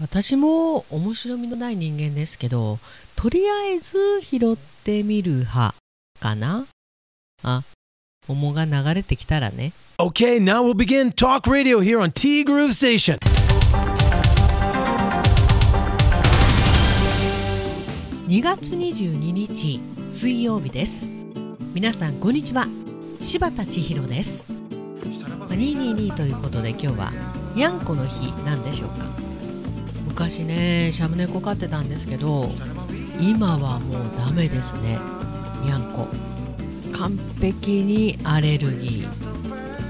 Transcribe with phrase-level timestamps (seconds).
[0.00, 2.78] 私も面白みのない人間ですけど
[3.14, 5.74] とりあえず拾ってみる派
[6.18, 6.66] かな？
[7.42, 7.62] あ
[8.26, 9.72] 桃が流れてきたらね。
[9.98, 13.18] Okay, now we'll begin Talk Radio here on T Groove Station.
[18.28, 19.78] 2月22日
[20.10, 21.14] 水曜日です。
[21.74, 22.66] 皆さんこんにちは。
[23.20, 24.50] 柴田千尋です。
[24.50, 27.12] まあ222ということで今日は
[27.54, 29.31] にゃんこの日なんでしょうか？
[30.12, 32.50] 昔ねシャム猫飼ってたんですけど
[33.18, 34.98] 今はもうダメですね
[35.64, 36.06] にゃんこ
[36.92, 39.22] 完璧にアレルギー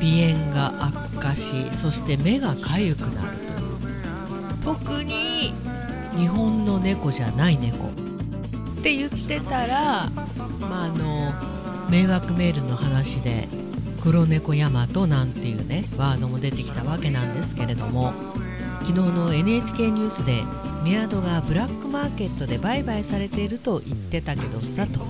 [0.00, 4.76] 鼻炎が悪化しそして目が痒くなるという。
[4.76, 5.54] 特に
[6.16, 7.88] 日本の猫じゃない猫。
[7.88, 10.10] って言ってたら、
[10.58, 11.32] まあ、あの
[11.90, 13.48] 迷惑メールの話で
[14.02, 18.12] 黒猫ヤマトなんていうねワードも出てきたわけなんですけれども
[18.80, 20.42] 昨日の NHK ニュースで
[20.84, 25.00] メアドがブラックマーケットで売買されていると言ってたけどさと。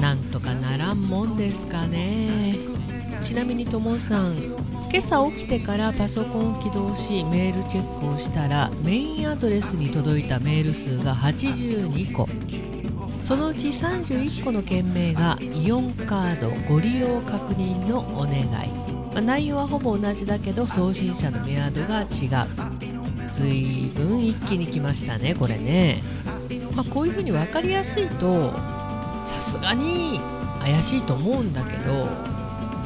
[0.00, 2.58] なんとかならんもんですかね。
[3.22, 12.28] ちなみにともさん今朝起きてからパソコンを起動しメールチェックをしたらメインアドレスに届いたメール数が82個。
[13.22, 18.44] そのうち31個の件名がイオンカードご利用確認のお願い、
[19.14, 22.74] まあ内容はほぼ同じだけど送信者のメアドが違う。
[23.34, 26.02] 随分一気に来ましたねこれね、
[26.76, 28.52] まあ、こういうふうに分かりやすいと
[29.24, 30.20] さすがに
[30.60, 32.06] 怪しいと思うんだけど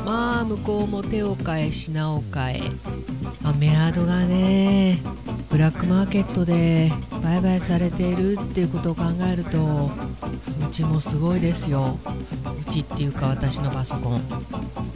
[0.05, 2.61] まあ向こうも手を変え品を変え、
[3.43, 5.01] まあ、メアドがね
[5.51, 6.91] ブラックマーケットで
[7.23, 9.91] 売買されているっていうことを考えると
[10.69, 11.99] ちもすごいですよ。
[12.61, 14.21] うちっていうか私のパソコン。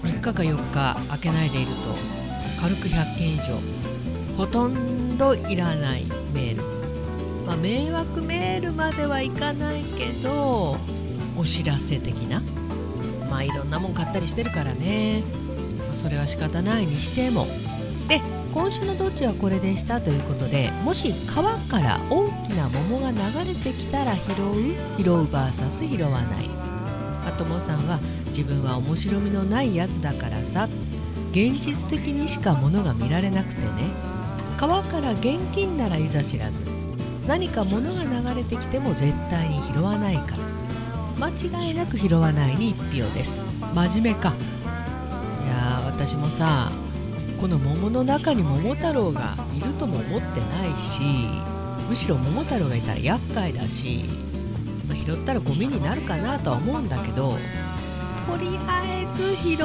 [0.02, 1.94] 3日か4日開けないでいると
[2.60, 3.58] 軽く100件以上。
[4.36, 6.62] ほとんどいらないメール、
[7.46, 10.78] まあ、迷惑メールまではいかないけど
[11.36, 12.40] お知らせ的な。
[13.30, 15.22] まあいろんなもん買ったりしてるからね、
[15.78, 17.46] まあそれは仕方ないにしても。
[18.08, 18.20] で
[18.52, 23.16] 今週のどっちはこれでしたということでもし川から大きな桃が流
[23.48, 25.02] れてきたら拾う？
[25.02, 26.48] 拾う VS 拾わない。
[27.26, 27.98] あともさんは
[28.28, 30.68] 自分は面白みのないやつだからさ。
[31.30, 33.66] 現実的にしか物が見られなくてね。
[34.58, 36.62] 川から現金ならいざ知らず。
[37.26, 40.36] 何か物が流れてきても絶対に拾わないか
[41.18, 41.26] ら。
[41.26, 43.46] 間違いなく拾わないに1票です。
[43.74, 44.34] 真面目か。
[45.44, 46.70] いやー私もさ
[47.42, 51.02] この桃の中に桃太郎がいるとも思ってないし
[51.88, 54.04] むしろ桃太郎がいたら厄介だし、
[54.86, 57.36] まあ拾ったらゴミになるかなとは思うんだけど
[58.30, 59.56] とりあえず拾っ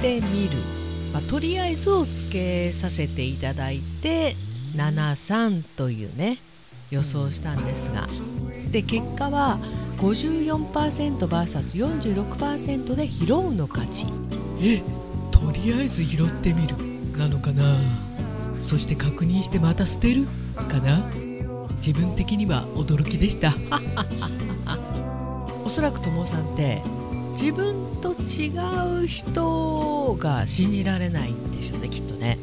[0.00, 0.56] てみる、
[1.12, 4.34] まあとりあえずをつけさせていただいて
[4.74, 6.38] 73というね
[6.90, 8.08] 予想したんですが。
[8.72, 9.60] で結果は
[9.98, 14.06] 54%vs46% で拾うの勝ち。
[14.60, 14.82] え
[15.30, 16.91] とりあえず拾ってみる。
[17.18, 17.76] なのかな？
[18.60, 20.26] そして確認してまた捨てる？
[20.68, 21.02] かな？
[21.76, 23.54] 自分的には驚きでした。
[25.64, 26.82] おそらくともさんって
[27.32, 28.50] 自分と違
[29.02, 32.38] う人が信じられないんでしょうねきっとね。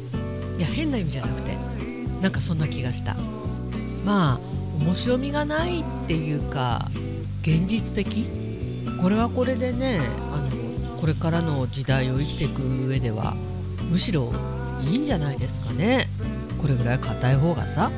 [0.58, 1.56] いや変な意味じゃなくて。
[2.20, 3.16] なんかそんな気がした。
[4.04, 4.40] まあ
[4.78, 6.90] 面白みがないっていうか
[7.40, 8.26] 現実的？
[9.00, 10.50] これはこれでねあの
[10.98, 13.34] これからの時代を生きていく上では
[13.90, 14.34] むしろ
[14.84, 16.08] いいんじゃないですかね。
[16.58, 17.90] これぐらい硬い方がさ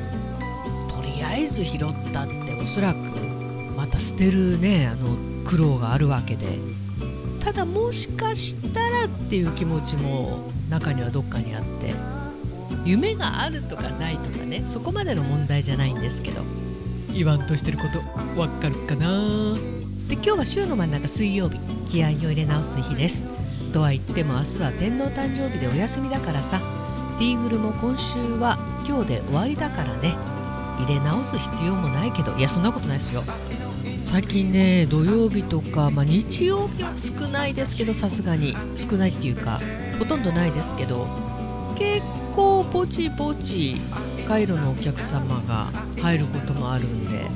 [0.89, 1.81] とりあえず拾っ
[2.13, 2.99] たっておそらく
[3.77, 6.59] また捨てるねあの苦労があるわけで。
[7.43, 11.95] ただもしかしたらっていう気持ちも中にはどっかにあって。
[12.85, 16.43] 夢があるとかないとかねそこまでの問題じゃないんですけど。
[17.15, 17.99] 言わんとしてること
[18.41, 19.07] わかるかな。
[20.09, 23.29] で今日は週の真ん中水曜日気合を入れ直す日です
[23.73, 26.61] とは言っても明日は天皇誕生日でお休みだからさ。
[27.19, 30.15] ティーグルも今週は今日で終わりだからね。
[30.79, 32.37] 入れ直す必要もないけど。
[32.37, 33.23] いやそんなことないですよ。
[34.03, 38.55] 最近ね土曜日とか、まあ、日曜日は少ないですけどさすがに。
[38.77, 39.61] 少ないっていうか
[39.99, 41.07] ほとんどないですけど
[41.79, 42.03] 結
[42.35, 43.77] 構ポチポチ
[44.27, 45.67] カイロのお客様が
[46.01, 47.31] 入ることもあるんで。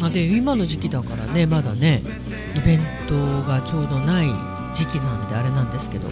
[0.00, 2.02] まあで今の時期だからねまだね
[2.56, 4.28] イベントがちょうどない
[4.72, 6.08] 時期なんであれなんですけど。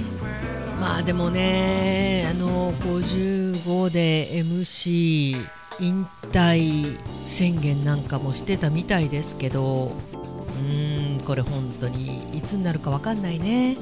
[0.81, 5.45] まあでもねあの55で MC
[5.81, 6.97] 引退
[7.27, 9.87] 宣言なんかもしてたみたいですけど。
[9.87, 13.77] うーんこれ本当にいつになるかわかんないね。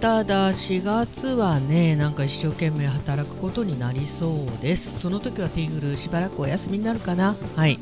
[0.00, 5.00] ただ4月はねなんか一生懸命働くことになりそうです。
[5.00, 7.34] その時はティーグルしばらくお休みになるかな。
[7.56, 7.78] はい。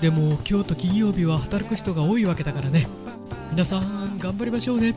[0.00, 2.88] でも今日と金曜日は働く人が多いわけだからね
[3.50, 4.94] 皆さん頑張りましょうね。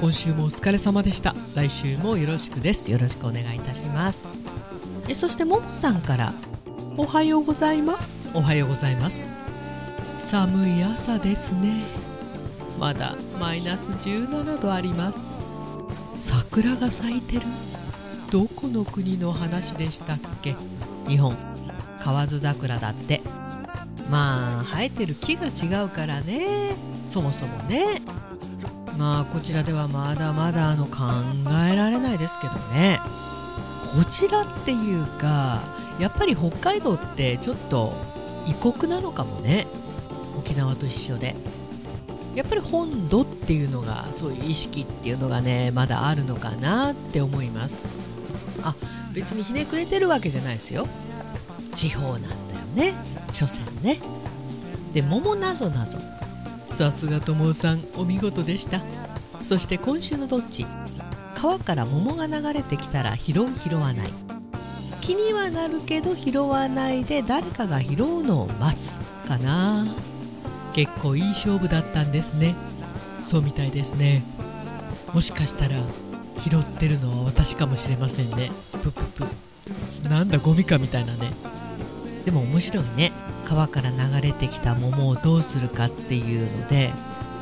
[0.00, 1.34] 今週もお疲れ様でした。
[1.54, 2.90] 来週もよろしくです。
[2.90, 4.38] よろしくお願いいたします。
[5.08, 6.32] えそしてももさんから
[6.96, 8.28] おはようございます。
[8.34, 9.32] おはようございます。
[10.18, 11.84] 寒い朝ですね。
[12.78, 15.18] まだマイナス17度あります。
[16.18, 17.42] 桜が咲いてる。
[18.32, 20.56] どこの国の話でしたっけ？
[21.06, 21.36] 日本
[22.02, 23.22] 河津桜だって
[24.10, 26.74] まあ生えてる木が違うからね。
[27.10, 28.02] そもそもね。
[28.96, 31.02] まあこちらではまだまだあの考
[31.70, 33.00] えられないですけどね。
[33.94, 35.60] こちらっていうか
[35.98, 37.92] やっぱり北海道ってちょっと
[38.46, 39.66] 異国なのかもね。
[40.38, 41.34] 沖縄と一緒で。
[42.34, 47.88] やっぱり本土っていうのがそういう意識っていうのがねまだあるのかなって思います。
[48.62, 48.74] あ
[49.14, 50.86] 別にひねくれてるわけじゃないですよ。
[51.74, 52.45] 地方なん
[52.76, 52.94] ね。
[53.32, 53.98] 所詮ね。
[54.92, 55.98] で桃なぞなぞ。
[56.68, 58.80] さすがともさんお見事でした。
[59.42, 60.66] そして今週のどっち？
[61.34, 64.08] 川から桃が流れてきたら拾う拾わない。
[65.00, 68.94] 気にはなるけど拾わないで誰かが拾うのを待つ。
[69.26, 69.86] かな。
[70.74, 72.54] 結構いい勝負だったんですね。
[73.28, 74.22] そうみたいですね。
[75.14, 75.76] もしかしたら
[76.40, 78.50] 拾ってるのは私かもしれませんね。
[78.82, 81.32] プププなんだゴミかみたいなね。
[82.26, 83.12] でも面白いね。
[83.46, 86.90] 川から流れてきた桃をどうするかっていうので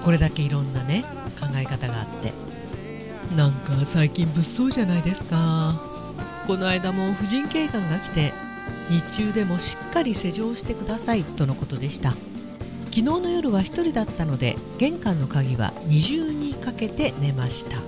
[0.05, 1.03] これだけいろんなね
[1.41, 2.33] 考え方があって。
[3.35, 5.81] なんか最近物騒じゃないですか。
[6.47, 8.33] この間も婦人警官が来て
[8.91, 12.11] 日中でもしっかり施錠してくださいとのことでした。
[12.11, 17.79] 昨日の夜は1人だったので玄関の鍵は二重にかけて寝ました。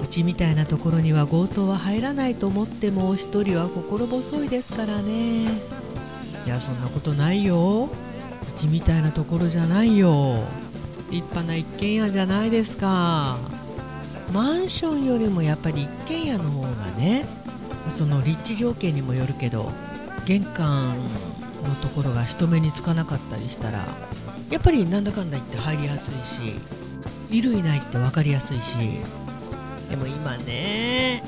[0.00, 5.87] うちみたいなところには強盗は入らないと思っても1人は心細いですからね。
[6.48, 7.90] いやそんなことないよ。
[7.90, 10.42] うちみたいなところじゃないよ。
[11.10, 13.36] 立派な一軒家じゃないですか。
[14.32, 17.26] マンションよりもやっぱり一軒家の方がね
[17.90, 19.70] その立地条件にもよるけど
[20.24, 20.94] 玄関
[21.64, 23.84] のところが人目につかなかったりしたら
[24.50, 26.54] やっぱりなんだかんだ言って入りやすいし
[27.30, 28.78] いるいないって分かりやすいし。
[29.90, 31.22] でも今ね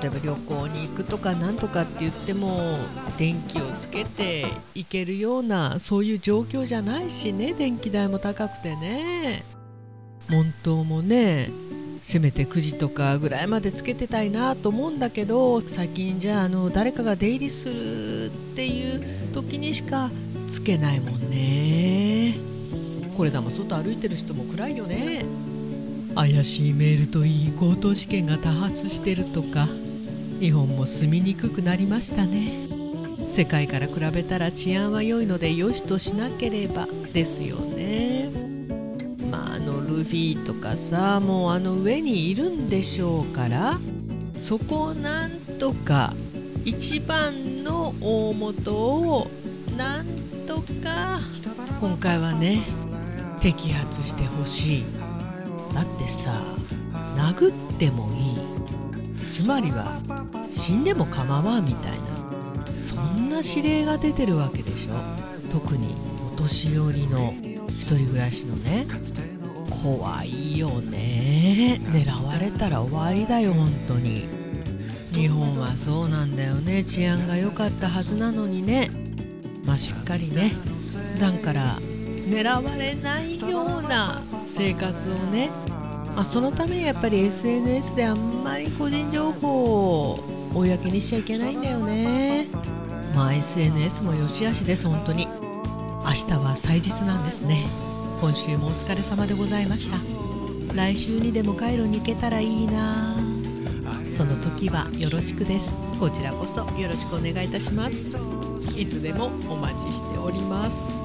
[0.00, 2.78] 例えば旅行に行くとかなんとかって言っても
[3.18, 9.44] 電気をつけて行けるようなそういう状況じゃないしね電気代も高くてね。
[10.28, 11.50] 門灯もね
[12.02, 20.10] せめて9時とかぐらいまでつけてたいなと思うんだけど最近じゃああの誰かが出入りするっていう時にしか
[20.50, 22.36] つけないもんね。
[23.16, 25.24] これだも外歩いてる人も暗いよね。
[26.14, 29.68] 怪しいメールといい強盗事件が多発してるとか。
[30.42, 32.66] 日本も住みにくくなりましたね。
[33.28, 38.28] 世界から比べたら治安は良いので良しとしなければですよね。
[39.30, 43.78] まああのルフィとかさもうあの上にいるんでしょうから
[44.36, 45.30] そこをなん
[45.60, 46.12] とか
[46.64, 49.30] 一番の大元を
[49.76, 50.06] なん
[50.48, 51.20] とか
[51.80, 52.62] 今回はね
[53.38, 54.84] 摘発してほしい。
[55.72, 56.32] だってさ
[57.16, 58.61] 殴ってもいい。
[59.32, 59.98] つまりは
[60.52, 61.98] 死んでも構わんみたいな。
[62.82, 64.92] そんな指令が出てるわけでしょ。
[65.50, 65.94] 特に
[66.34, 67.32] お年寄りの
[67.70, 68.86] 一人暮らしのね。
[69.82, 71.80] 怖いよね。
[71.82, 74.28] 狙われたら終わりだよ本当に。
[75.12, 76.84] 日本はそうなんだよね。
[76.84, 78.90] 治安が良かったはずなのにね。
[79.64, 80.52] まあしっかりね
[81.14, 81.78] 普段から
[82.28, 85.50] 狙われないような生活をね、
[86.14, 90.18] まあ、そのためにやっぱり SNS であんまり個人情報を
[90.54, 92.46] 公にしちゃいけないんだよね。
[93.14, 95.26] まあ SNS も良し悪しです本当に。
[96.04, 97.66] 明日は祭日なんですね。
[98.20, 99.98] 今週もお疲れ様でございました。
[100.74, 103.16] 来週にでもカイロに行けたらいいな。
[104.08, 105.80] その時はよろしくです。
[105.98, 108.18] こちらこそよろしくお願いいたします。
[108.76, 111.00] いつでもお待ちしております。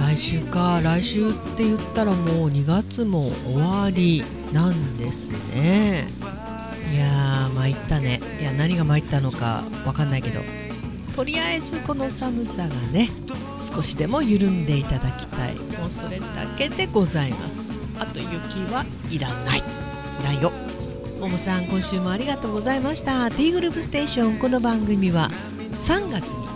[0.00, 4.22] 来週か来週って言ったらもう2月も終わり
[4.52, 6.06] なんですね。
[6.92, 8.20] いやー参ったね。
[8.40, 10.40] いや何が参ったのかわかんないけど。
[11.14, 13.08] とりあえずこの寒さがね
[13.74, 15.54] 少しでも緩んでいただきたい。
[15.54, 16.26] もうそれだ
[16.58, 17.74] けでございます。
[17.98, 18.28] あと雪
[18.72, 19.58] はいらない。
[19.58, 19.62] い
[20.24, 20.52] らんよ。
[21.20, 23.30] ももさん今週もありがとうございました。
[23.30, 24.38] T グループステーション。
[24.38, 25.30] この番組は
[25.80, 26.46] 3月に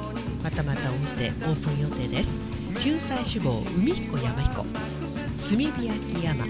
[0.45, 2.60] またまたお店オープン予定です。
[2.75, 6.47] 秀才志望海彦山彦炭火焼山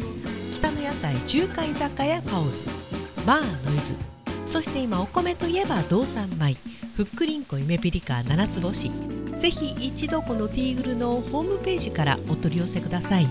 [0.52, 2.64] 北の屋台中華居酒屋パオズ。
[3.26, 3.94] バーノイズ。
[4.46, 6.56] そして今お米といえば道産米。
[6.96, 8.90] ふっくりんこ夢ピリカ七つ星。
[9.38, 13.28] ぜひ一度このティーグルのホームページからお取り寄せください。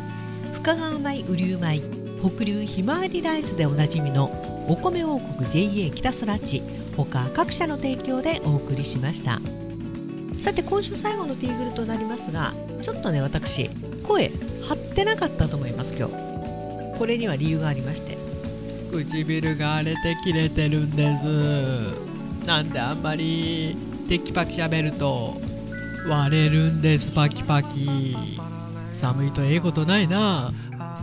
[0.53, 1.81] 深川米雨竜米
[2.19, 4.25] 北流ひまわりライスでおなじみの
[4.67, 6.63] お米王国 JA 北空地
[6.98, 9.39] 他各社の提供でお送りしました。
[10.39, 13.69] さて今週最後のティーグルとなりますがちょっとね私
[14.03, 14.29] 声
[14.63, 16.13] 張ってなかったと思います今日。
[16.98, 18.17] これには理由がありまして。
[18.91, 22.46] 唇が荒れて切れてるんです。
[22.46, 23.77] なんであんまり
[24.08, 25.39] テキパキ喋ると
[26.08, 28.17] 割れるんですパキパキ。
[28.93, 30.51] 寒いとええことないな。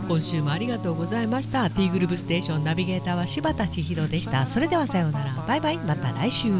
[0.07, 1.69] 今週もありがとうございました。
[1.69, 4.45] ティーグループステーションナビゲーターは柴田千尋でした。
[4.45, 5.33] それではさようなら。
[5.47, 5.77] バイバイ。
[5.77, 6.51] また来週